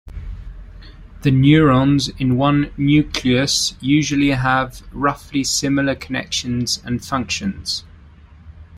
The 1.21 1.29
neurons 1.29 2.07
in 2.07 2.35
one 2.35 2.71
nucleus 2.75 3.75
usually 3.79 4.29
have 4.31 4.81
roughly 4.91 5.43
similar 5.43 5.93
connections 5.93 6.81
and 6.83 7.05
functions. 7.05 7.83